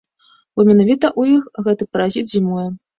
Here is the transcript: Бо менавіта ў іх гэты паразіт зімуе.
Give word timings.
Бо 0.55 0.65
менавіта 0.69 1.07
ў 1.19 1.37
іх 1.37 1.47
гэты 1.71 1.91
паразіт 1.95 2.25
зімуе. 2.37 2.71